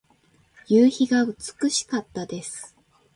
[0.65, 2.75] 夕日が美しかったです。